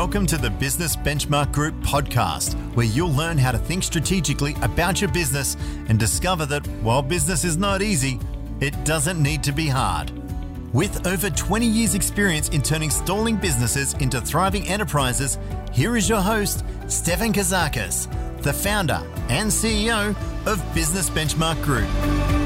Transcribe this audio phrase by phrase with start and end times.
[0.00, 5.02] Welcome to the Business Benchmark Group podcast, where you'll learn how to think strategically about
[5.02, 8.18] your business and discover that while business is not easy,
[8.60, 10.10] it doesn't need to be hard.
[10.72, 15.38] With over 20 years' experience in turning stalling businesses into thriving enterprises,
[15.70, 18.08] here is your host, Stefan Kazakis,
[18.40, 22.39] the founder and CEO of Business Benchmark Group.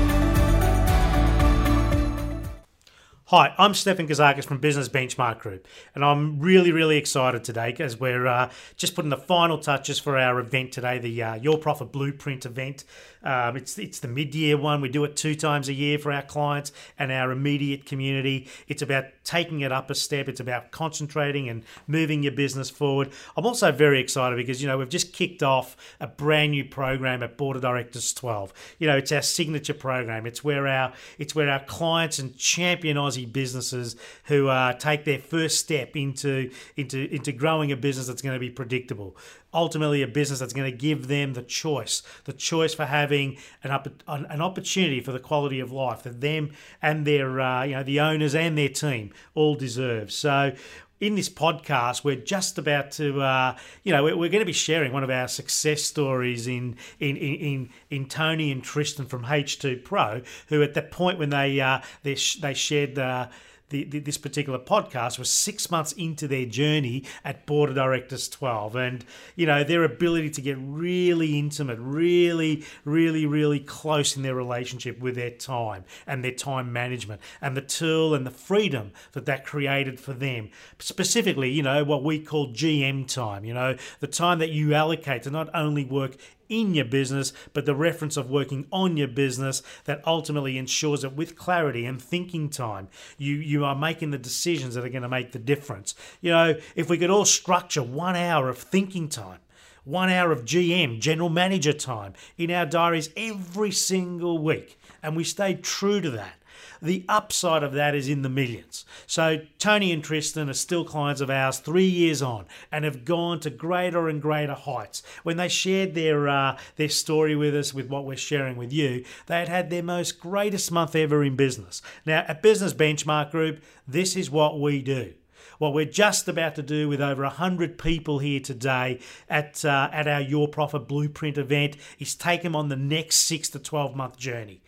[3.29, 7.99] Hi, I'm Stefan Kazakis from Business Benchmark Group, and I'm really, really excited today as
[7.99, 11.91] we're uh, just putting the final touches for our event today, the uh, Your Profit
[11.91, 12.85] Blueprint event.
[13.25, 14.81] Um, it's it's the mid-year one.
[14.81, 18.49] We do it two times a year for our clients and our immediate community.
[18.69, 20.29] It's about taking it up a step.
[20.29, 23.11] It's about concentrating and moving your business forward.
[23.37, 27.23] I'm also very excited because you know we've just kicked off a brand new program
[27.23, 28.53] at Board of Directors 12.
[28.79, 30.27] You know, it's our signature program.
[30.27, 35.19] It's where our it's where our clients and champion Aussie businesses who uh, take their
[35.19, 39.17] first step into into into growing a business that's going to be predictable
[39.55, 43.14] ultimately a business that's going to give them the choice, the choice for having
[43.63, 46.51] an an opportunity for the quality of life that them
[46.83, 50.13] and their uh, you know the owners and their team all deserve.
[50.13, 50.53] So.
[51.01, 54.53] In this podcast, we're just about to, uh, you know, we're, we're, going to be
[54.53, 59.85] sharing one of our success stories in in, in, in Tony and Tristan from H2
[59.85, 63.29] Pro, who at the point when they uh, they, they shared the
[63.75, 68.29] the, the, this particular podcast was six months into their journey at Board of Directors
[68.29, 68.77] 12.
[68.77, 74.37] And, you know, their ability to get really intimate, really, really, really close in their
[74.37, 79.27] relationship with their time and their time management and the tool and the freedom that
[79.27, 80.51] that created for them.
[80.79, 85.25] Specifically, you know, what we call GM time, you know, the time that you allocate
[85.25, 86.17] to not only work
[86.49, 91.15] in your business, but the reference of working on your business that ultimately ensures that
[91.15, 95.09] with clarity and thinking time, you, you are making the decisions that are going to
[95.09, 95.95] make the difference.
[96.21, 99.41] You know, if we could all structure one hour of thinking time,
[99.85, 105.25] one hour of GM, general manager time in our diaries every single week, and we
[105.25, 106.37] stayed true to that
[106.85, 108.85] the upside of that is in the millions.
[109.07, 113.41] So Tony and Tristan are still clients of ours three years on and have gone
[113.41, 115.03] to greater and greater heights.
[115.23, 119.05] When they shared their uh, their story with us, with what we're sharing with you,
[119.27, 121.81] they had had their most greatest month ever in business.
[122.05, 125.15] Now at Business Benchmark Group, this is what we do
[125.59, 130.09] what we're just about to do with over 100 people here today at, uh, at
[130.09, 134.17] our Your Profit Blueprint event is take them on the next 6 to 12 month
[134.17, 134.63] journey.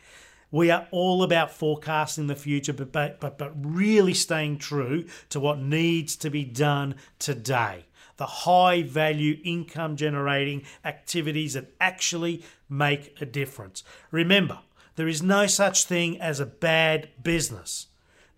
[0.50, 5.40] We are all about forecasting the future, but, but, but, but really staying true to
[5.40, 7.86] what needs to be done today.
[8.16, 13.82] The high value income generating activities that actually make a difference.
[14.10, 14.60] Remember,
[14.94, 17.88] there is no such thing as a bad business.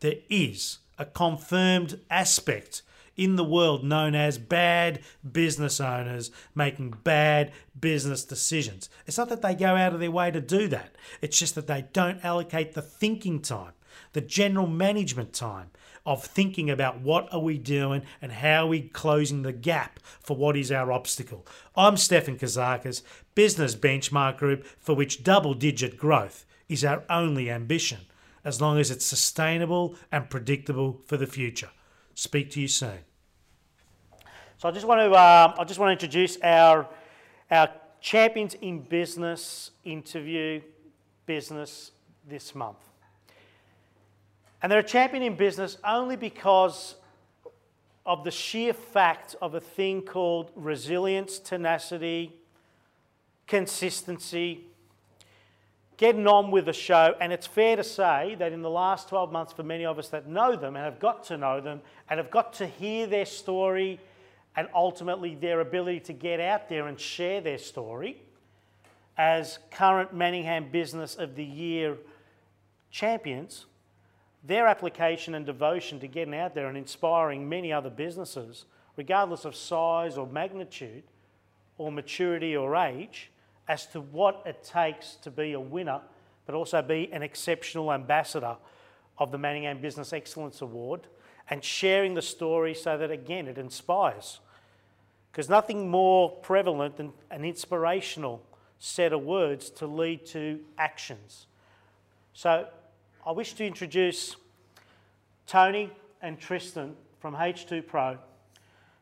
[0.00, 2.82] There is a confirmed aspect
[3.18, 8.88] in the world known as bad business owners making bad business decisions.
[9.06, 11.66] It's not that they go out of their way to do that, it's just that
[11.66, 13.72] they don't allocate the thinking time,
[14.12, 15.70] the general management time
[16.06, 20.36] of thinking about what are we doing and how are we closing the gap for
[20.36, 21.46] what is our obstacle.
[21.76, 23.02] I'm Stefan Kazakis,
[23.34, 28.00] Business Benchmark Group, for which double digit growth is our only ambition,
[28.42, 31.70] as long as it's sustainable and predictable for the future.
[32.14, 33.00] Speak to you soon.
[34.58, 36.88] So I just want to um, I just want to introduce our
[37.48, 37.70] our
[38.00, 40.60] champions in business interview
[41.26, 41.92] business
[42.28, 42.78] this month.
[44.60, 46.96] And they're a champion in business only because
[48.04, 52.34] of the sheer fact of a thing called resilience, tenacity,
[53.46, 54.64] consistency,
[55.98, 57.14] getting on with the show.
[57.20, 60.08] And it's fair to say that in the last 12 months, for many of us
[60.08, 61.80] that know them and have got to know them
[62.10, 64.00] and have got to hear their story
[64.58, 68.20] and ultimately their ability to get out there and share their story
[69.16, 71.96] as current Manningham Business of the Year
[72.90, 73.66] champions,
[74.42, 78.64] their application and devotion to getting out there and inspiring many other businesses,
[78.96, 81.04] regardless of size or magnitude
[81.76, 83.30] or maturity or age,
[83.68, 86.00] as to what it takes to be a winner,
[86.46, 88.56] but also be an exceptional ambassador
[89.18, 91.06] of the Manningham Business Excellence Award
[91.48, 94.40] and sharing the story so that, again, it inspires
[95.38, 98.42] because nothing more prevalent than an inspirational
[98.80, 101.46] set of words to lead to actions.
[102.32, 102.66] So
[103.24, 104.34] I wish to introduce
[105.46, 108.18] Tony and Tristan from H2 Pro,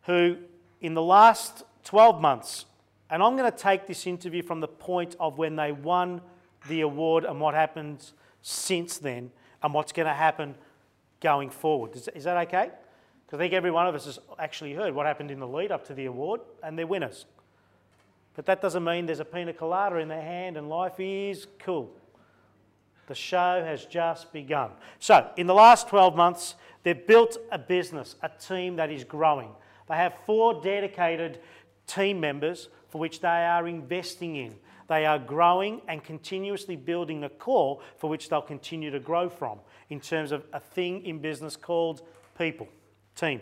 [0.02, 0.36] who
[0.82, 2.66] in the last 12 months,
[3.08, 6.20] and I'm going to take this interview from the point of when they won
[6.68, 8.10] the award and what happened
[8.42, 9.30] since then
[9.62, 10.54] and what's going to happen
[11.18, 11.96] going forward.
[11.96, 12.72] Is, is that okay?
[13.26, 15.72] Because I think every one of us has actually heard what happened in the lead
[15.72, 17.26] up to the award, and they're winners.
[18.36, 21.90] But that doesn't mean there's a pina colada in their hand and life is cool.
[23.06, 24.72] The show has just begun.
[24.98, 29.50] So, in the last 12 months, they've built a business, a team that is growing.
[29.88, 31.40] They have four dedicated
[31.86, 34.56] team members for which they are investing in.
[34.88, 39.60] They are growing and continuously building a core for which they'll continue to grow from
[39.88, 42.02] in terms of a thing in business called
[42.36, 42.68] people,
[43.16, 43.40] team.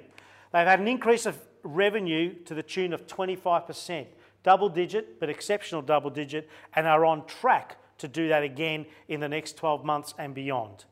[0.52, 4.06] They've had an increase of revenue to the tune of 25%,
[4.42, 9.20] double digit, but exceptional double digit, and are on track to do that again in
[9.20, 10.84] the next 12 months and beyond.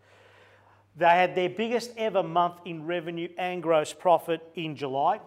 [0.96, 5.20] They had their biggest ever month in revenue and gross profit in July,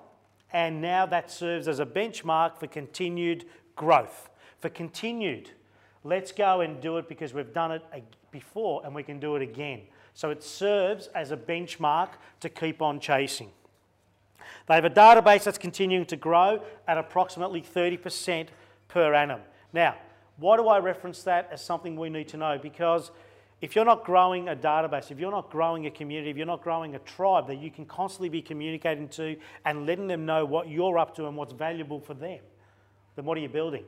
[0.53, 4.29] and now that serves as a benchmark for continued growth.
[4.59, 5.51] For continued,
[6.03, 7.83] let's go and do it because we've done it
[8.31, 9.81] before and we can do it again.
[10.15, 12.09] So it serves as a benchmark
[12.39, 13.51] to keep on chasing.
[14.67, 18.47] They have a database that's continuing to grow at approximately 30%
[18.87, 19.41] per annum.
[19.73, 19.95] Now,
[20.37, 22.57] why do I reference that as something we need to know?
[22.57, 23.11] Because
[23.59, 26.63] if you're not growing a database, if you're not growing a community, if you're not
[26.63, 29.35] growing a tribe that you can constantly be communicating to
[29.65, 32.39] and letting them know what you're up to and what's valuable for them,
[33.17, 33.83] then what are you building?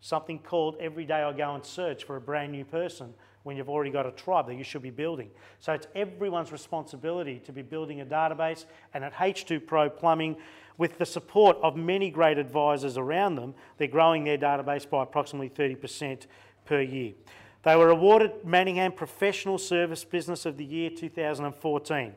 [0.00, 3.14] Something called every day I go and search for a brand new person
[3.48, 5.30] when you've already got a tribe that you should be building.
[5.58, 8.66] So it's everyone's responsibility to be building a database.
[8.92, 10.36] And at H2 Pro Plumbing,
[10.76, 15.48] with the support of many great advisors around them, they're growing their database by approximately
[15.48, 16.26] 30%
[16.66, 17.14] per year.
[17.62, 22.12] They were awarded Manningham Professional Service Business of the Year 2014.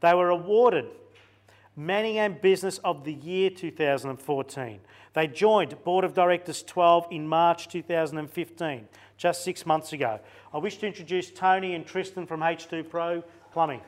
[0.00, 0.84] They were awarded
[1.76, 4.80] Manningham Business of the Year 2014.
[5.12, 8.88] They joined Board of Directors 12 in March 2015,
[9.18, 10.18] just six months ago.
[10.54, 13.82] I wish to introduce Tony and Tristan from H2 Pro Plumbing.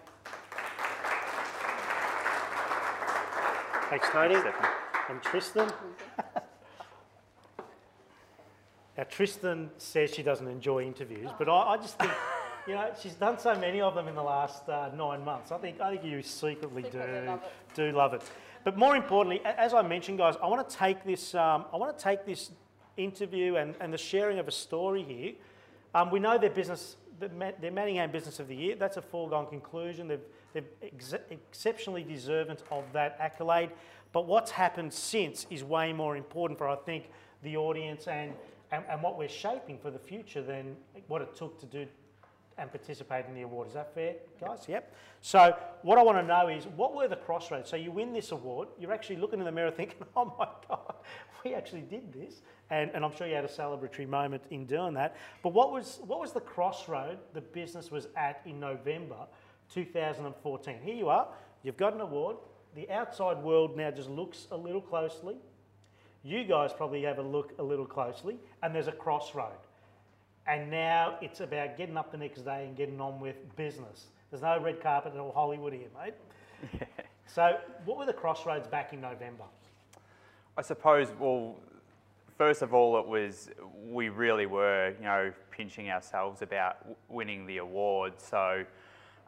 [3.89, 4.35] Thanks, Tony.
[5.09, 5.73] And Tristan.
[8.99, 12.13] now, Tristan says she doesn't enjoy interviews, but I, I just think
[12.69, 15.51] you know, she's done so many of them in the last uh, nine months.
[15.51, 17.41] I think I think you secretly, secretly do love
[17.75, 18.23] do love it.
[18.63, 21.35] But more importantly, as I mentioned, guys, I want to take this.
[21.35, 22.51] Um, I want to take this
[22.99, 25.33] interview and, and the sharing of a story here.
[25.95, 28.77] Um, we know their business, their Manningham Business of the Year.
[28.77, 30.09] That's a foregone conclusion.
[30.09, 30.21] They've,
[30.53, 33.71] they're ex- exceptionally deserving of that accolade.
[34.13, 37.11] But what's happened since is way more important for I think
[37.43, 38.33] the audience and,
[38.73, 40.77] and, and what we're shaping for the future than
[41.07, 41.87] what it took to do
[42.59, 43.69] and participate in the award.
[43.69, 44.65] Is that fair, guys?
[44.69, 44.95] Yep.
[45.21, 47.71] So what I want to know is what were the crossroads?
[47.71, 50.95] So you win this award, you're actually looking in the mirror thinking, oh my God,
[51.45, 52.43] we actually did this.
[52.71, 55.17] And, and I'm sure you had a celebratory moment in doing that.
[55.43, 59.27] But what was, what was the crossroad the business was at in November
[59.73, 60.77] 2014?
[60.83, 61.29] Here you are,
[61.63, 62.37] you've got an award.
[62.75, 65.37] The outside world now just looks a little closely.
[66.23, 69.57] You guys probably have a look a little closely, and there's a crossroad.
[70.49, 74.07] And now it's about getting up the next day and getting on with business.
[74.31, 76.15] There's no red carpet at all Hollywood here, mate.
[76.73, 76.87] Yeah.
[77.31, 79.45] So, what were the crossroads back in November?
[80.57, 81.57] I suppose, well,
[82.39, 83.51] first of all, it was
[83.85, 86.79] we really were, you know, pinching ourselves about
[87.11, 88.15] winning the award.
[88.17, 88.65] So,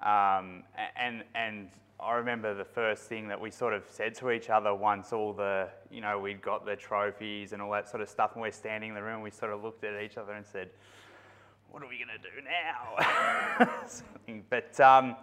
[0.03, 0.65] um,
[0.97, 1.69] and and
[2.03, 5.35] I remember the first thing that we sort of said to each other once all
[5.35, 8.51] the, you know, we'd got the trophies and all that sort of stuff, and we're
[8.51, 10.71] standing in the room, we sort of looked at each other and said,
[11.71, 12.43] what are we going to do
[13.59, 14.43] now?
[14.51, 15.17] but um,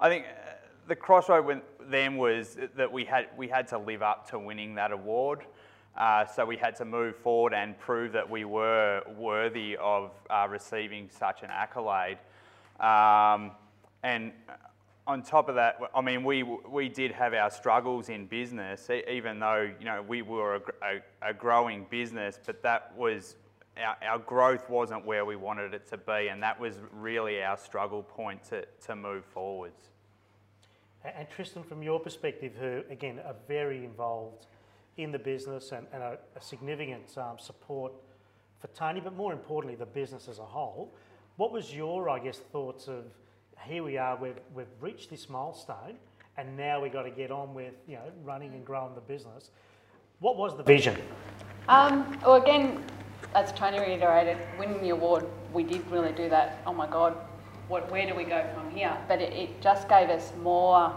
[0.00, 0.52] I think uh,
[0.88, 4.90] the crossroad then was that we had, we had to live up to winning that
[4.90, 5.40] award.
[5.96, 10.48] Uh, so we had to move forward and prove that we were worthy of uh,
[10.50, 12.18] receiving such an accolade.
[12.80, 13.52] Um,
[14.02, 14.32] and
[15.06, 19.38] on top of that, I mean, we, we did have our struggles in business, even
[19.38, 20.60] though, you know, we were a,
[21.22, 23.36] a, a growing business, but that was
[23.76, 27.56] our, our growth wasn't where we wanted it to be, and that was really our
[27.56, 29.88] struggle point to, to move forwards.
[31.04, 34.46] And Tristan, from your perspective, who again are very involved
[34.96, 37.92] in the business and, and a, a, significant um, support
[38.60, 40.94] for Tony, but more importantly, the business as a whole,
[41.36, 43.04] what was your, I guess, thoughts of
[43.64, 45.96] here we are, we've, we've reached this milestone,
[46.36, 49.50] and now we've got to get on with you know running and growing the business.
[50.20, 50.96] What was the vision?
[51.68, 52.84] Um, well, again,
[53.34, 56.62] as Tony reiterated, winning the award, we did really do that.
[56.66, 57.16] Oh my God,
[57.68, 58.96] what, where do we go from here?
[59.08, 60.96] But it, it just gave us more,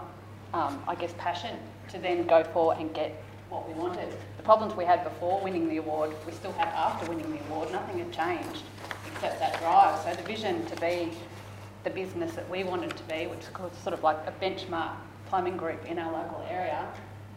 [0.54, 4.12] um, I guess, passion to then go for and get what we wanted.
[4.36, 7.72] The problems we had before winning the award, we still had after winning the award.
[7.72, 8.62] Nothing had changed
[9.12, 9.98] except that drive.
[10.04, 11.10] So the vision to be
[11.84, 14.92] the business that we wanted to be, which is sort of like a benchmark
[15.28, 16.86] plumbing group in our local area,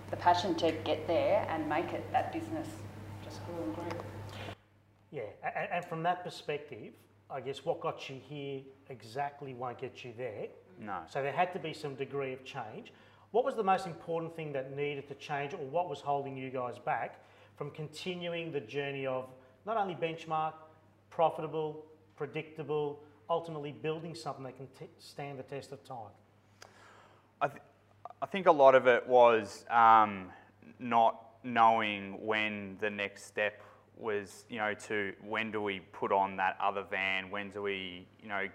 [0.10, 2.68] the passion to get there and make it that business
[3.24, 4.00] just grew and grew.
[5.12, 6.94] Yeah, and, and from that perspective,
[7.30, 10.48] I guess what got you here exactly won't get you there.
[10.80, 11.00] No.
[11.10, 12.94] So there had to be some degree of change.
[13.32, 16.50] What was the most important thing that needed to change, or what was holding you
[16.50, 17.24] guys back
[17.56, 19.30] from continuing the journey of
[19.66, 20.54] not only benchmark,
[21.10, 26.12] profitable, predictable, ultimately building something that can t- stand the test of time?
[27.40, 27.62] I, th-
[28.22, 30.30] I think a lot of it was um,
[30.80, 33.62] not knowing when the next step
[34.02, 37.30] was, you know, to when do we put on that other van?
[37.30, 38.48] When do we, you know,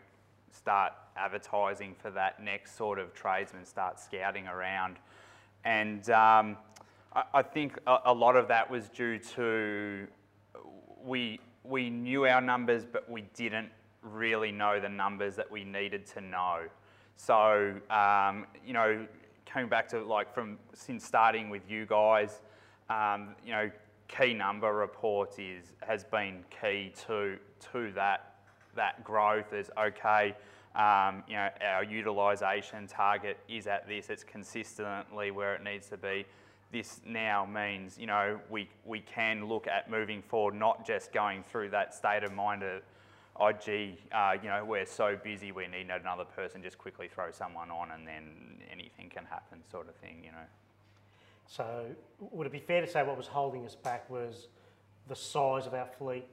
[0.50, 4.96] start advertising for that next sort of tradesman, start scouting around?
[5.64, 6.56] And um,
[7.14, 10.06] I, I, think a, a lot of that was due to
[11.04, 13.70] we we knew our numbers, but we didn't
[14.02, 16.60] really know the numbers that we needed to know.
[17.16, 19.06] So, um, you know,
[19.46, 22.40] coming back to like from since starting with you guys,
[22.90, 23.70] um, you know,
[24.08, 27.36] key number reports is has been key to
[27.72, 28.36] to that
[28.74, 29.52] that growth.
[29.52, 30.34] Is okay.
[30.76, 34.10] Um, you know, our utilisation target is at this.
[34.10, 36.26] It's consistently where it needs to be.
[36.70, 41.42] This now means, you know, we, we can look at moving forward, not just going
[41.44, 42.82] through that state of mind of,
[43.40, 47.30] oh gee, uh, you know, we're so busy we need another person, just quickly throw
[47.30, 50.46] someone on and then anything can happen sort of thing, you know.
[51.46, 51.86] So
[52.18, 54.48] would it be fair to say what was holding us back was
[55.08, 56.26] the size of our fleet,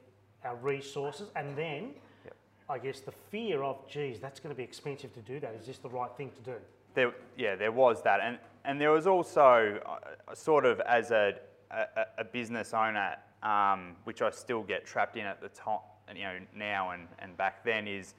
[0.44, 1.92] our resources, and then
[2.26, 2.36] yep.
[2.70, 5.54] I guess the fear of, geez, that's going to be expensive to do that.
[5.56, 6.58] Is this the right thing to do?
[6.96, 11.36] There, yeah, there was that, and and there was also uh, sort of as a
[11.74, 16.24] a, a business owner, um, which I still get trapped in at the top, you
[16.24, 18.14] know, now and, and back then is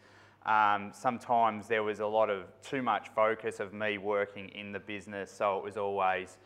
[0.47, 4.81] um, sometimes there was a lot of too much focus of me working in the
[4.81, 6.39] business, so it was always,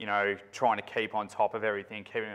[0.00, 2.30] you know, trying to keep on top of everything, keeping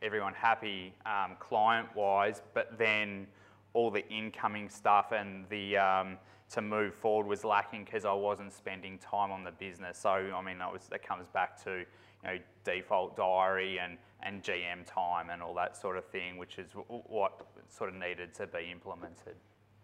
[0.00, 3.26] everyone happy um, client-wise, but then
[3.74, 6.16] all the incoming stuff and the um,
[6.48, 9.98] to move forward was lacking because I wasn't spending time on the business.
[9.98, 11.84] So I mean, that was that comes back to you
[12.22, 16.70] know default diary and and GM time and all that sort of thing, which is
[16.86, 19.34] what sort of needed to be implemented.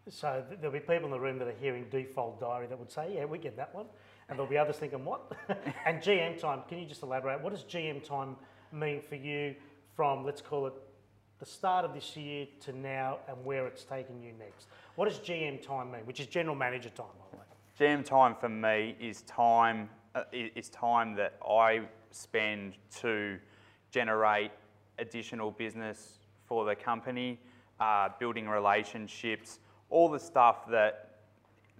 [0.08, 3.12] So there'll be people in the room that are hearing default diary that would say,
[3.14, 3.86] yeah, we get that one.
[4.28, 5.32] And there'll be others thinking, what?
[5.86, 7.40] and GM time, can you just elaborate?
[7.40, 8.36] What does GM time
[8.72, 9.54] mean for you
[9.96, 10.74] from, let's call it,
[11.38, 14.66] the start of this year to now and where it's taking you next?
[14.96, 17.94] What does GM time mean, which is general manager time, by the way?
[17.94, 23.38] GM time for me is time, uh, is time that I spend to
[23.90, 24.50] generate
[24.98, 27.38] additional business for the company,
[27.80, 31.07] uh, building relationships, all the stuff that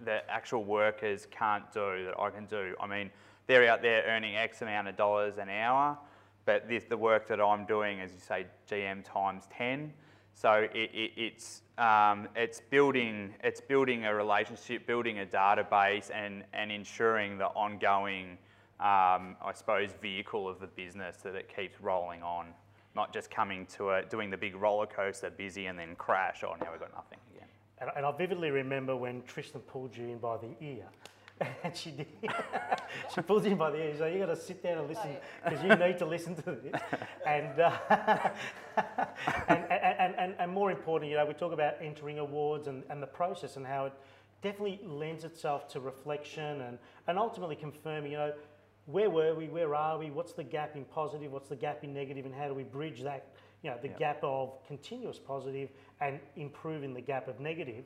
[0.05, 2.75] that actual workers can't do that I can do.
[2.79, 3.09] I mean,
[3.47, 5.97] they're out there earning X amount of dollars an hour,
[6.45, 9.93] but this, the work that I'm doing, as you say, GM times 10.
[10.33, 16.43] So it, it, it's, um, it's, building, it's building a relationship, building a database, and,
[16.53, 18.37] and ensuring the ongoing
[18.79, 22.47] um, I suppose, vehicle of the business that it keeps rolling on,
[22.95, 26.43] not just coming to it, doing the big roller coaster, busy, and then crash.
[26.45, 27.19] Oh, now we've got nothing.
[27.81, 30.85] And, and I vividly remember when Tristan pulled you in by the ear.
[31.63, 32.07] and she did.
[33.15, 33.91] she pulled you in by the ear.
[33.91, 36.41] She's like, "You got to sit down and listen because you need to listen to
[36.51, 36.81] this."
[37.25, 38.31] And, uh,
[39.49, 43.03] and, and, and, and more importantly, you know, we talk about entering awards and, and
[43.03, 43.93] the process and how it
[44.41, 48.33] definitely lends itself to reflection and, and ultimately confirming, you know,
[48.85, 51.93] where were we, where are we, what's the gap in positive, what's the gap in
[51.93, 52.09] negative?
[52.09, 53.27] negative, and how do we bridge that,
[53.61, 55.69] you know, the gap of continuous positive
[56.01, 57.83] and improving the gap of negative.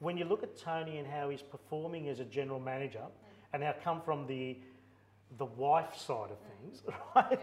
[0.00, 3.04] When you look at Tony and how he's performing as a general manager,
[3.52, 4.56] and now come from the
[5.38, 6.82] the wife side of things,
[7.16, 7.26] right?
[7.30, 7.38] Yeah.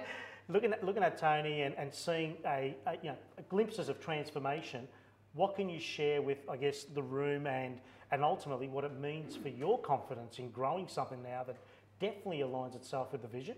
[0.47, 3.17] Looking at looking at Tony and, and seeing a, a you know
[3.49, 4.87] glimpses of transformation,
[5.33, 7.79] what can you share with I guess the room and
[8.11, 11.57] and ultimately what it means for your confidence in growing something now that
[11.99, 13.55] definitely aligns itself with the vision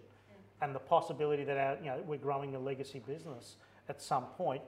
[0.61, 3.55] and the possibility that our, you know, we're growing a legacy business
[3.89, 4.61] at some point.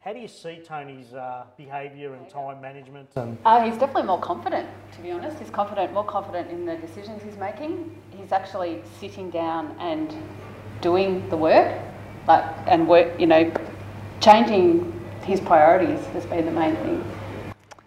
[0.00, 3.10] How do you see Tony's uh, behaviour and time management?
[3.16, 5.38] And uh, he's definitely more confident, to be honest.
[5.40, 8.00] He's confident, more confident in the decisions he's making.
[8.16, 10.14] He's actually sitting down and
[10.80, 11.78] doing the work,
[12.28, 13.52] like and work, you know,
[14.20, 17.04] changing his priorities has been the main thing.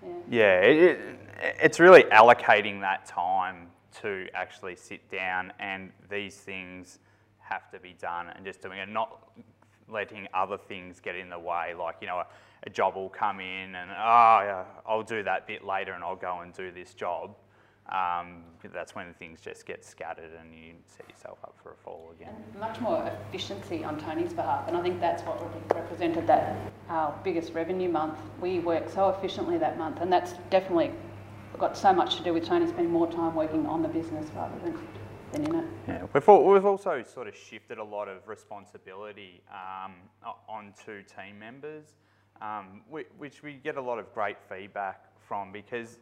[0.03, 0.99] Yeah, yeah it, it,
[1.61, 3.67] it's really allocating that time
[4.01, 6.99] to actually sit down and these things
[7.39, 9.31] have to be done and just doing it, not
[9.91, 11.73] letting other things get in the way.
[11.77, 12.27] Like, you know, a,
[12.63, 16.15] a job will come in and, oh, yeah, I'll do that bit later and I'll
[16.15, 17.35] go and do this job.
[17.89, 18.43] um,
[18.73, 22.33] that's when things just get scattered and you set yourself up for a fall again.
[22.53, 25.41] And much more efficiency on Tony's behalf, and I think that's what
[25.75, 26.55] represented that
[26.89, 28.17] our biggest revenue month.
[28.39, 30.91] We worked so efficiently that month, and that's definitely
[31.57, 34.57] got so much to do with Tony spending more time working on the business rather
[34.63, 34.79] than,
[35.33, 39.93] Yeah, we've, we've also sort of shifted a lot of responsibility um,
[40.49, 41.85] onto team members,
[42.41, 45.99] um, which we get a lot of great feedback from because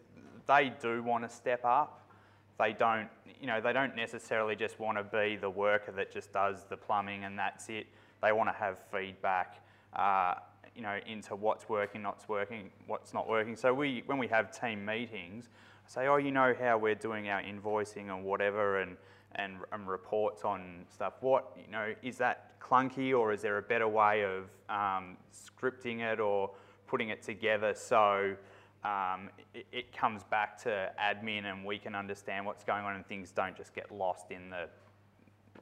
[0.47, 2.09] they do want to step up.
[2.57, 3.07] They don't,
[3.39, 6.75] you know, they don't necessarily just want to be the worker that just does the
[6.75, 7.85] plumbing and that's it.
[8.23, 10.35] They want to have feedback, uh,
[10.75, 13.55] you know, into what's working, what's working, what's not working.
[13.55, 15.49] So we, when we have team meetings,
[15.89, 18.97] say, oh, you know how we're doing our invoicing and whatever, and
[19.35, 21.13] and, and reports on stuff.
[21.21, 25.99] What you know is that clunky, or is there a better way of um, scripting
[26.01, 26.51] it or
[26.87, 28.35] putting it together so
[28.83, 33.05] um, it, it comes back to admin and we can understand what's going on and
[33.05, 34.67] things don't just get lost in the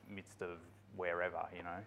[0.09, 0.59] midst of
[0.95, 1.79] wherever, you know.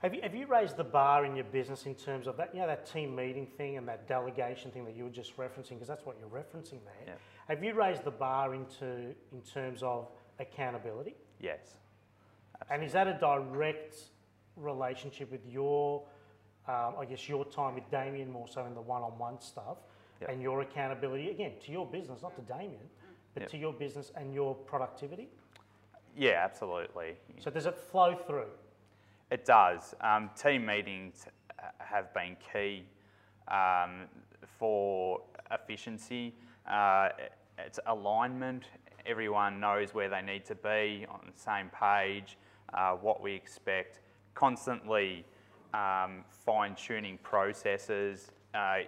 [0.00, 2.60] Have you, have you raised the bar in your business in terms of that, you
[2.60, 5.86] know, that team meeting thing and that delegation thing that you were just referencing, because
[5.86, 7.06] that's what you're referencing there.
[7.06, 7.12] Yeah.
[7.46, 10.08] Have you raised the bar into in terms of
[10.42, 11.14] accountability?
[11.40, 11.78] Yes.
[12.70, 13.96] And is that a direct
[14.56, 16.02] relationship with your,
[16.68, 19.78] um, I guess, your time with Damien more so in the one-on-one stuff,
[20.20, 20.30] Yep.
[20.30, 22.88] and your accountability again to your business, not to Damien,
[23.34, 23.50] but Yep.
[23.50, 25.28] to your business and your productivity?
[26.14, 27.16] Yeah, absolutely.
[27.40, 28.50] So does it flow through?
[29.30, 29.94] It does.
[30.02, 31.26] Um, team meetings
[31.78, 32.86] have been key
[33.48, 34.08] um,
[34.58, 36.34] for efficiency.
[36.66, 37.08] Uh,
[37.58, 38.64] it's alignment.
[39.06, 42.38] Everyone knows where they need to be on the same page,
[42.74, 44.00] uh, what we expect.
[44.34, 45.24] Constantly
[45.74, 48.30] um, fine tuning processes.
[48.54, 48.80] Uh,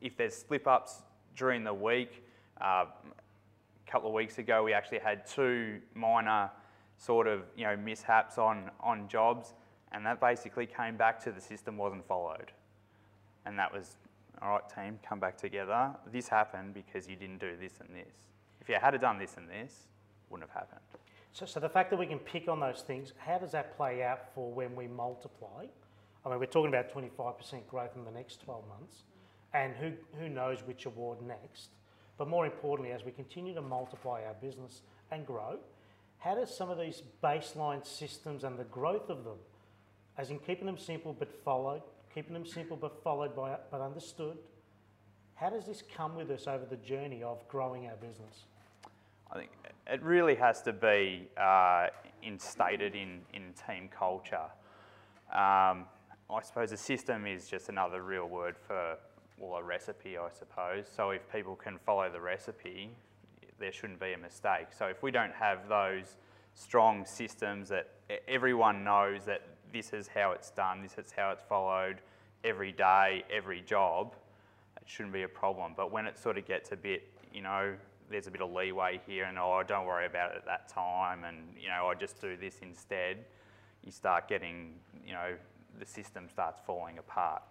[0.00, 1.02] if there's slip ups
[1.36, 2.24] during the week,
[2.60, 6.50] uh, a couple of weeks ago, we actually had two minor
[6.98, 9.54] sort of you know mishaps on on jobs,
[9.92, 12.52] and that basically came back to the system wasn't followed,
[13.44, 13.96] and that was
[14.42, 15.92] all right, team, come back together.
[16.12, 18.31] This happened because you didn't do this and this.
[18.62, 19.88] If you had done this and this,
[20.30, 20.80] wouldn't have happened.
[21.32, 24.04] So, so the fact that we can pick on those things, how does that play
[24.04, 25.66] out for when we multiply?
[26.24, 29.02] I mean, we're talking about 25% growth in the next 12 months,
[29.52, 31.70] and who, who knows which award next.
[32.16, 35.58] But more importantly, as we continue to multiply our business and grow,
[36.18, 39.38] how does some of these baseline systems and the growth of them,
[40.16, 41.82] as in keeping them simple but followed,
[42.14, 44.38] keeping them simple but followed by but understood,
[45.34, 48.44] how does this come with us over the journey of growing our business?
[49.32, 49.50] I think
[49.86, 51.86] it really has to be uh,
[52.22, 54.50] instated in, in team culture.
[55.32, 55.86] Um,
[56.30, 58.96] I suppose a system is just another real word for,
[59.38, 60.86] well, a recipe, I suppose.
[60.94, 62.90] So if people can follow the recipe,
[63.58, 64.68] there shouldn't be a mistake.
[64.76, 66.16] So if we don't have those
[66.54, 67.88] strong systems that
[68.28, 69.42] everyone knows that
[69.72, 72.02] this is how it's done, this is how it's followed
[72.44, 74.14] every day, every job,
[74.76, 75.72] it shouldn't be a problem.
[75.76, 77.74] But when it sort of gets a bit, you know,
[78.12, 81.24] there's a bit of leeway here, and oh, don't worry about it at that time,
[81.24, 83.24] and you know, I just do this instead.
[83.82, 85.34] You start getting, you know,
[85.80, 87.42] the system starts falling apart.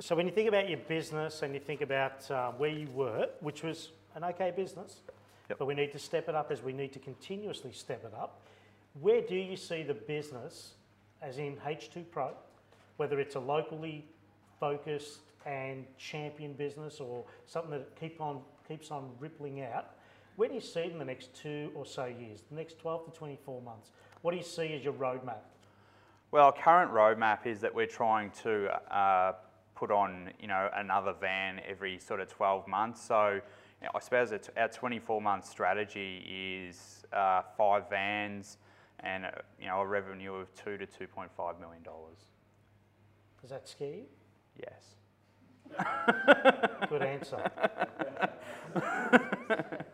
[0.00, 3.28] So when you think about your business and you think about uh, where you were,
[3.40, 5.00] which was an okay business,
[5.48, 5.58] Yep.
[5.58, 8.42] but we need to step it up as we need to continuously step it up.
[9.00, 10.74] Where do you see the business,
[11.22, 12.32] as in H2 Pro,
[12.98, 14.04] whether it's a locally
[14.60, 19.96] focused and champion business or something that keep on keeps on rippling out?
[20.36, 23.06] Where do you see it in the next two or so years, the next 12
[23.06, 23.90] to 24 months?
[24.22, 25.40] What do you see as your roadmap?
[26.30, 29.32] Well, our current roadmap is that we're trying to uh,
[29.74, 33.02] put on, you know, another van every sort of 12 months.
[33.02, 33.40] So
[33.80, 38.58] you know, I suppose our 24-month strategy is uh, five vans
[39.00, 42.18] and uh, you know a revenue of two to 2.5 million dollars.
[43.40, 44.04] Does that scare you?
[44.58, 44.97] Yes.
[46.88, 47.50] Good answer.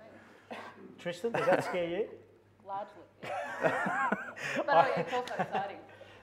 [0.98, 2.06] Tristan, does that scare you?
[2.66, 4.10] Largely, yeah.
[4.56, 5.76] but oh, it's also exciting.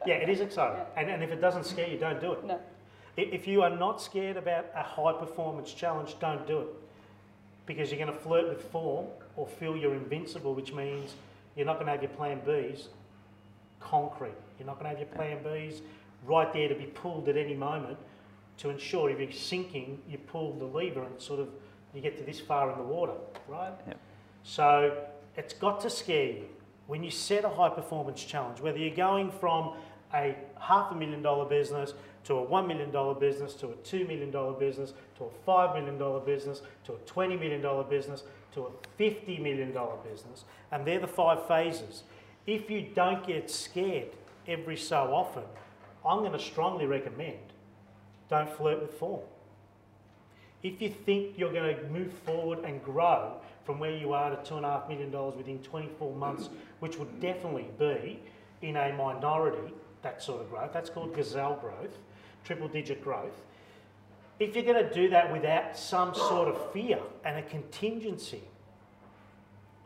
[0.07, 0.83] Yeah, it is exciting.
[0.97, 2.43] And, and if it doesn't scare you, don't do it.
[2.43, 2.59] No.
[3.17, 6.67] If you are not scared about a high performance challenge, don't do it.
[7.65, 11.13] Because you're going to flirt with form or feel you're invincible, which means
[11.55, 12.87] you're not going to have your plan Bs
[13.79, 14.33] concrete.
[14.57, 15.81] You're not going to have your plan Bs
[16.25, 17.97] right there to be pulled at any moment
[18.62, 21.50] to ensure if you're sinking, you pull the lever and sort of
[21.95, 23.13] you get to this far in the water,
[23.47, 23.74] right?
[23.88, 24.00] Yep.
[24.43, 24.97] So
[25.36, 26.45] it's got to scare you
[26.86, 29.74] when you set a high performance challenge, whether you're going from
[30.13, 31.93] a half a million dollar business
[32.26, 36.62] to a $1 million business to a $2 million business to a $5 million business
[36.86, 39.76] to a $20 million business to a $50 million
[40.08, 40.45] business.
[40.71, 42.04] And they're the five phases.
[42.45, 44.10] If you don't get scared
[44.47, 45.43] every so often,
[46.06, 47.39] I'm going to strongly recommend
[48.32, 49.22] don't flirt with form.
[50.63, 53.34] If you think you're going to move forward and grow
[53.65, 58.20] from where you are to $2.5 million within 24 months, which would definitely be
[58.62, 61.98] in a minority, that sort of growth, that's called gazelle growth,
[62.44, 63.41] triple digit growth.
[64.39, 68.41] If you're going to do that without some sort of fear and a contingency,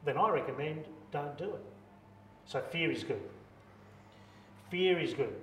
[0.05, 1.65] then I recommend don't do it.
[2.45, 3.21] So fear is good.
[4.69, 5.35] Fear is good.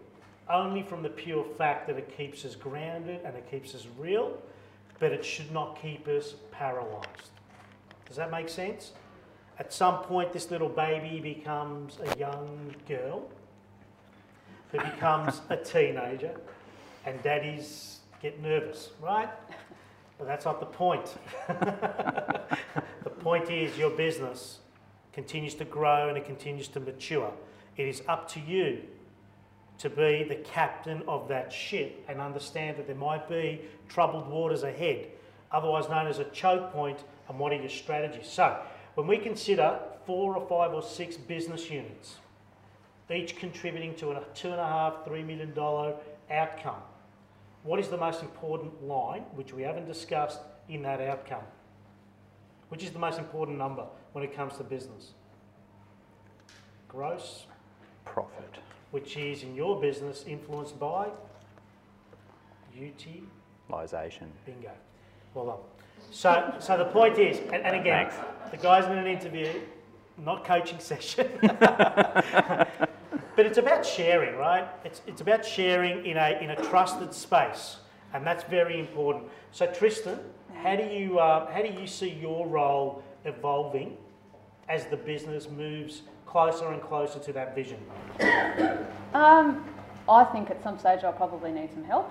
[0.49, 4.37] Only from the pure fact that it keeps us grounded and it keeps us real,
[4.99, 7.31] but it should not keep us paralysed.
[8.07, 8.93] Does that make sense?
[9.59, 13.29] At some point, this little baby becomes a young girl
[14.71, 16.35] who becomes a teenager,
[17.07, 19.29] and daddies get nervous, right?
[20.19, 21.17] But that's not the point.
[21.49, 24.59] the point is your business
[25.13, 27.33] continues to grow and it continues to mature.
[27.77, 28.83] It is up to you
[29.83, 34.63] to be the captain of that ship and understand that there might be troubled waters
[34.63, 35.09] ahead,
[35.51, 38.29] otherwise known as a choke point, and what are your strategies.
[38.29, 38.61] So,
[38.95, 42.15] when we consider four or five or six business units,
[43.13, 45.97] each contributing to a two and a half, three million dollar
[46.31, 46.83] outcome,
[47.65, 51.43] what is the most important line, which we haven't discussed in that outcome?
[52.69, 55.11] Which is the most important number when it comes to business?
[56.89, 57.47] Gross
[58.05, 58.59] Profit.
[58.93, 61.09] Which is in your business influenced by
[62.75, 64.31] utilization.
[64.47, 64.71] Bingo.
[65.35, 65.57] Well done.
[66.11, 68.51] So, so the point is, and, and again, Thanks.
[68.51, 69.49] the guy's in an interview,
[70.19, 72.69] not coaching session, but
[73.37, 74.69] it's about sharing, right?
[74.85, 77.79] It's, it's about sharing in a, in a trusted space,
[78.13, 79.25] and that's very important.
[79.53, 80.19] So, Tristan,
[80.55, 83.97] how do you, uh, how do you see your role evolving
[84.69, 86.03] as the business moves
[86.33, 87.79] closer and closer to that vision?
[89.13, 89.63] Um,
[90.09, 92.11] I think at some stage I'll probably need some help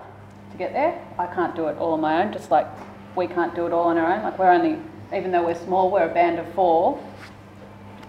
[0.52, 1.04] to get there.
[1.18, 2.68] I can't do it all on my own, just like
[3.16, 4.22] we can't do it all on our own.
[4.22, 4.78] Like we're only,
[5.14, 7.02] even though we're small, we're a band of four.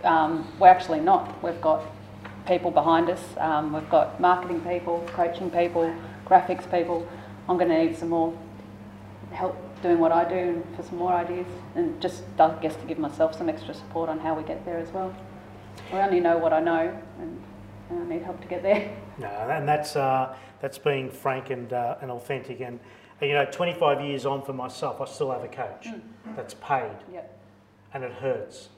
[0.04, 1.43] Um, we're actually not.
[1.43, 1.84] We've got
[2.45, 3.23] people behind us.
[3.38, 5.93] Um, we've got marketing people, coaching people,
[6.28, 7.08] graphics people.
[7.49, 8.38] I'm going to need some more
[9.32, 12.99] help doing what I do for some more ideas, and just I guess to give
[12.99, 15.13] myself some extra support on how we get there as well.
[15.91, 17.41] I only know what I know, and,
[17.89, 18.95] and I need help to get there.
[19.19, 22.62] No, and that's uh, that's being frank and uh, and authentic.
[22.62, 22.79] And,
[23.21, 25.88] and you know, 25 years on for myself, I still have a coach
[26.36, 27.39] that's paid, Yep.
[27.93, 28.69] and it hurts.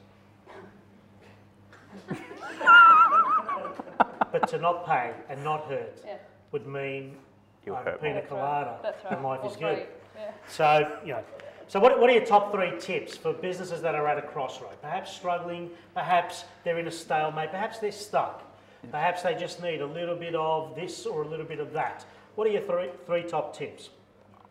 [4.32, 6.16] but to not pay and not hurt Yeah.
[6.52, 7.16] would mean
[7.64, 8.20] You I have a pina more.
[8.20, 8.40] That's right.
[8.40, 9.12] colada That's right.
[9.14, 9.86] and life All is good.
[10.16, 10.30] Yeah.
[10.48, 11.24] So, you know,
[11.68, 14.80] so what, what are your top three tips for businesses that are at a crossroad?
[14.80, 18.44] Perhaps struggling, perhaps they're in a stalemate, perhaps they're stuck,
[18.90, 22.04] perhaps they just need a little bit of this or a little bit of that.
[22.36, 23.90] What are your three, three top tips?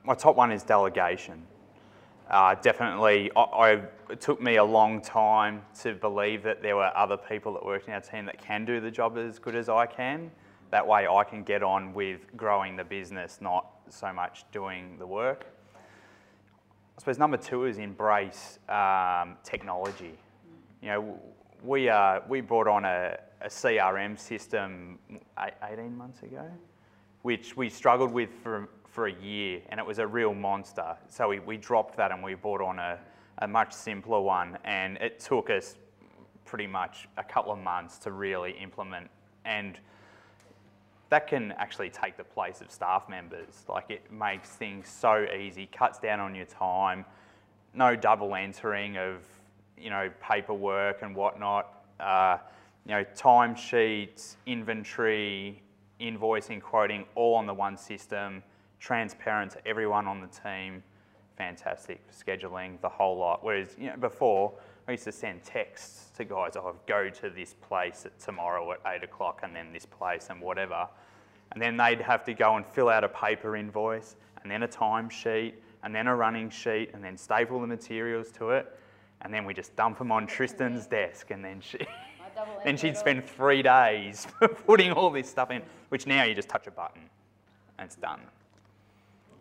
[0.04, 1.46] My top one is delegation.
[2.30, 3.72] Uh, definitely, I, I,
[4.10, 7.88] it took me a long time to believe that there were other people that worked
[7.88, 10.32] in our team that can do the job as good as I can.
[10.72, 15.06] That way, I can get on with growing the business, not so much doing the
[15.06, 15.46] work.
[16.98, 20.14] I suppose number two is embrace um, technology.
[20.82, 21.20] You know,
[21.62, 24.98] we, uh, we brought on a, a CRM system
[25.38, 26.50] 18 months ago,
[27.24, 30.96] which we struggled with for, for a year, and it was a real monster.
[31.10, 32.98] So we, we dropped that and we brought on a,
[33.40, 35.76] a much simpler one, and it took us
[36.46, 39.10] pretty much a couple of months to really implement.
[39.44, 39.78] And
[41.16, 43.64] that can actually take the place of staff members.
[43.70, 47.06] Like it makes things so easy, cuts down on your time,
[47.74, 49.22] no double entering of
[49.78, 51.86] you know paperwork and whatnot.
[52.02, 52.40] Uh,
[52.86, 55.64] you know timesheets, inventory,
[56.02, 58.44] invoicing, quoting, all on the one system,
[58.82, 60.84] transparent to everyone on the team.
[61.38, 63.42] Fantastic scheduling, the whole lot.
[63.42, 64.52] Whereas you know before
[64.88, 69.04] I used to send texts to guys, oh, go to this place tomorrow at eight
[69.04, 70.88] o'clock, and then this place and whatever.
[71.52, 74.68] And then they'd have to go and fill out a paper invoice, and then a
[74.68, 78.78] timesheet, and then a running sheet, and then staple the materials to it.
[79.22, 81.80] And then we just dump them on Tristan's desk, and then she...
[82.64, 84.28] then she'd spend three days
[84.68, 87.02] putting all this stuff in, which now you just touch a button,
[87.80, 88.20] and it's done.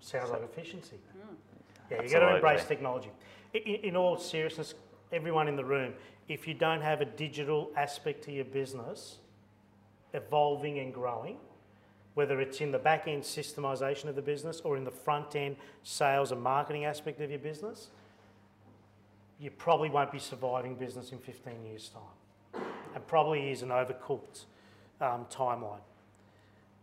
[0.00, 0.96] Sounds like efficiency.
[1.90, 3.10] Yeah, you've got to embrace technology.
[3.52, 4.74] In, in all seriousness,
[5.14, 5.94] everyone in the room,
[6.28, 9.18] if you don't have a digital aspect to your business,
[10.12, 11.36] evolving and growing,
[12.14, 15.56] whether it's in the back end systemization of the business or in the front end
[15.82, 17.90] sales and marketing aspect of your business,
[19.38, 22.62] you probably won't be surviving business in 15 years' time.
[22.94, 24.44] And probably is an overcooked
[25.00, 25.82] um, timeline.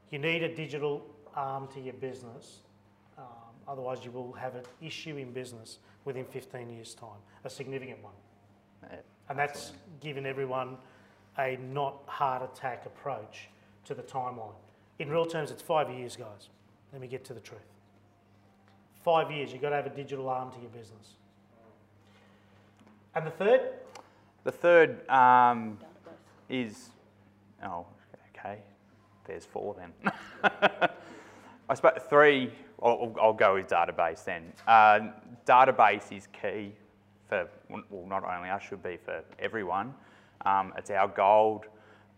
[0.09, 2.59] You need a digital arm to your business,
[3.17, 3.25] um,
[3.67, 8.13] otherwise, you will have an issue in business within 15 years' time, a significant one.
[8.83, 8.97] Yeah,
[9.29, 10.77] And that's given everyone
[11.37, 13.49] a not heart attack approach
[13.85, 14.55] to the timeline.
[14.99, 16.49] In real terms, it's five years, guys.
[16.91, 17.61] Let me get to the truth.
[19.03, 21.15] Five years, you've got to have a digital arm to your business.
[23.15, 23.61] And the third,
[24.43, 25.77] The third um,
[26.49, 26.89] is,
[27.63, 27.85] oh,
[28.35, 28.59] okay,
[29.25, 30.11] there's four then.
[31.69, 32.51] I suppose three,
[32.83, 34.51] I'll, I'll go with database then.
[34.67, 35.11] Uh,
[35.45, 36.73] database is key
[37.29, 39.93] for, well, not only us, should be for everyone.
[40.45, 41.67] Um, it's our gold.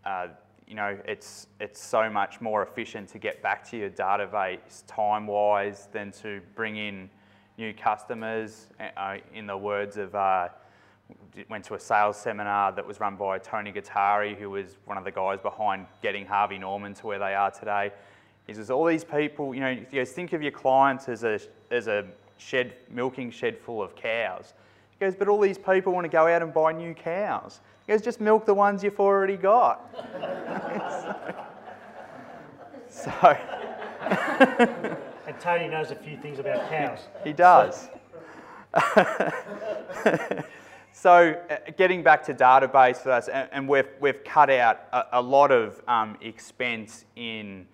[0.06, 0.28] Uh,
[0.68, 5.90] you know, it's, it's so much more efficient to get back to your database time-wise
[5.92, 7.10] than to bring in
[7.58, 8.68] new customers.
[8.98, 10.48] Uh, in the words of uh,
[11.50, 15.04] went to a sales seminar that was run by Tony Guattari, who was one of
[15.04, 17.92] the guys behind getting Harvey Norman to where they are today.
[18.48, 21.40] He says, all these people, you know, he goes, think of your clients as a,
[21.72, 22.06] as a
[22.38, 24.54] shed, milking shed full of cows.
[24.92, 27.62] He goes, but all these people want to go out and buy new cows.
[27.86, 29.90] He goes, just milk the ones you've already got.
[32.90, 33.12] so,
[34.02, 37.00] and Tony knows a few things about cows.
[37.24, 37.88] He does.
[40.92, 45.06] so, uh, getting back to database for us, and, and we've, we've cut out a,
[45.14, 47.68] a lot of um, expense in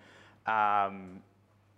[0.50, 1.22] um,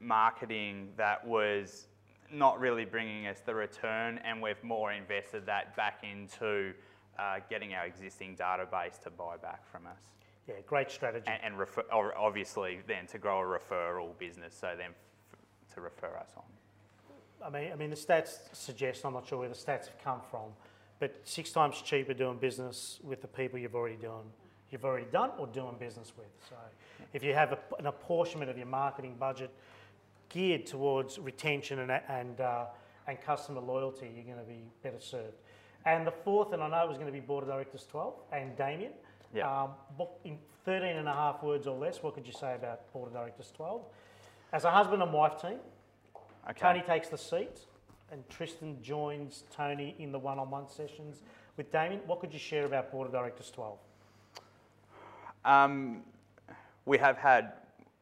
[0.01, 1.87] marketing that was
[2.33, 6.73] not really bringing us the return, and we've more invested that back into
[7.19, 10.01] uh, getting our existing database to buy back from us.
[10.49, 11.27] Yeah, great strategy.
[11.27, 15.81] And, and refer, or obviously then to grow a referral business, so then f- to
[15.81, 16.45] refer us on.
[17.45, 20.21] I mean, I mean, the stats suggest, I'm not sure where the stats have come
[20.31, 20.51] from,
[21.01, 24.25] but six times cheaper doing business with the people you've already done,
[24.71, 26.29] you've already done or doing business with.
[26.49, 26.57] So,
[27.13, 29.51] if you have a, an apportionment of your marketing budget
[30.29, 32.65] geared towards retention and and uh,
[33.07, 35.35] and customer loyalty, you're going to be better served.
[35.85, 38.15] And the fourth, and I know it was going to be Board of Directors 12,
[38.33, 38.93] and Damien.
[39.35, 39.63] Yeah.
[39.63, 42.93] Um, what- in 13 and a half words or less, what could you say about
[42.93, 43.83] Board of Directors 12?
[44.53, 45.59] As a husband and wife team,
[46.49, 46.61] Okay.
[46.61, 47.67] Tony takes the seat,
[48.13, 51.23] and Tristan joins Tony in the one-on-one sessions
[51.57, 52.01] with Damien.
[52.07, 53.79] What could you share about Board of Directors 12?
[55.45, 56.03] Um,
[56.85, 57.53] we have had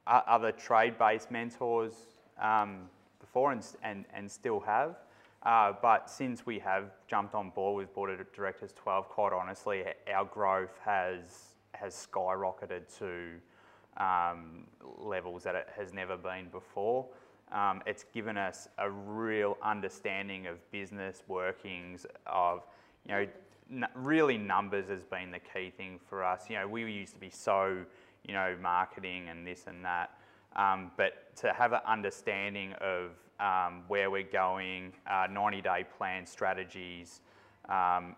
[0.06, 1.94] other trade-based mentors
[2.40, 2.88] um,
[3.20, 4.96] before and, and, and still have.
[5.42, 9.84] Uh, but since we have jumped on board with Board of Directors 12, quite honestly,
[10.12, 14.64] our growth has, has skyrocketed to um,
[14.98, 17.06] levels that it has never been before.
[17.52, 22.62] Um, it's given us a real understanding of business workings, of,
[23.06, 26.48] you know, really numbers has been the key thing for us.
[26.48, 27.84] You know, we used to be so,
[28.26, 30.10] you know, marketing and this and that.
[30.56, 34.92] Um, but to have an understanding of um, where we're going,
[35.30, 37.20] 90 day plan strategies,
[37.68, 38.16] um,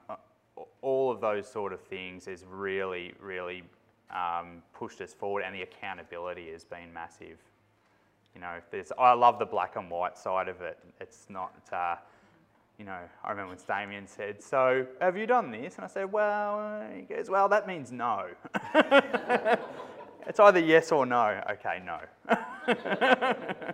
[0.80, 3.62] all of those sort of things has really, really
[4.10, 7.38] um, pushed us forward, and the accountability has been massive.
[8.34, 8.58] You know,
[8.98, 10.78] I love the black and white side of it.
[11.00, 11.96] It's not, uh,
[12.78, 15.76] you know, I remember when Damien said, So, have you done this?
[15.76, 18.26] And I said, Well, uh," he goes, Well, that means no.
[20.26, 21.40] it's either yes or no.
[21.50, 21.98] Okay, no.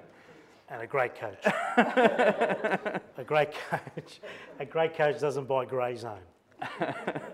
[0.71, 1.47] And a great coach.
[1.47, 4.21] a great coach.
[4.61, 6.19] A great coach doesn't buy grey zone.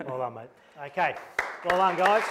[0.07, 0.49] Well done, mate.
[0.85, 1.15] Okay,
[1.65, 2.23] well done, guys.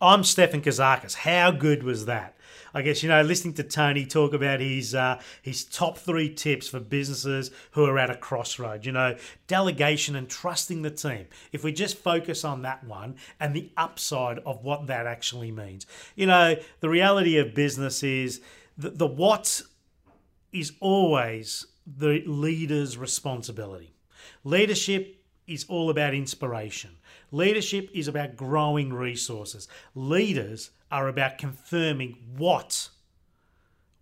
[0.00, 1.14] I'm Stefan Kazakis.
[1.16, 2.35] How good was that?
[2.76, 6.68] I guess you know, listening to Tony talk about his uh, his top three tips
[6.68, 8.84] for businesses who are at a crossroad.
[8.84, 11.26] You know, delegation and trusting the team.
[11.52, 15.86] If we just focus on that one and the upside of what that actually means,
[16.16, 18.42] you know, the reality of business is
[18.76, 19.62] the, the what
[20.52, 23.94] is always the leader's responsibility.
[24.44, 26.90] Leadership is all about inspiration.
[27.32, 29.66] Leadership is about growing resources.
[29.94, 32.90] Leaders are about confirming what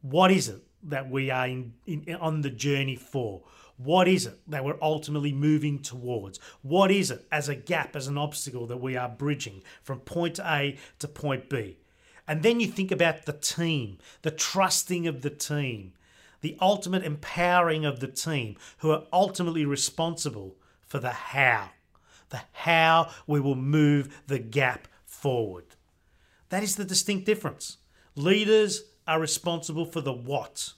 [0.03, 3.43] what is it that we are in, in, on the journey for?
[3.77, 6.39] What is it that we're ultimately moving towards?
[6.63, 10.39] What is it as a gap, as an obstacle that we are bridging from point
[10.39, 11.79] A to point B?
[12.29, 15.95] And then you think about the team, the trusting of the team,
[16.41, 21.71] the ultimate empowering of the team who are ultimately responsible for the how.
[22.29, 25.74] The how we will move the gap forward.
[26.51, 27.79] That is the distinct difference.
[28.15, 30.73] Leaders are responsible for the what.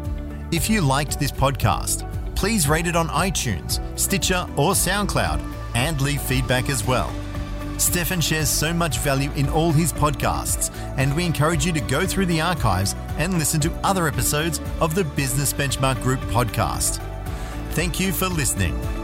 [0.50, 5.40] If you liked this podcast, please rate it on iTunes, Stitcher, or SoundCloud
[5.76, 7.12] and leave feedback as well.
[7.78, 12.06] Stefan shares so much value in all his podcasts, and we encourage you to go
[12.06, 17.00] through the archives and listen to other episodes of the Business Benchmark Group podcast.
[17.70, 18.97] Thank you for listening.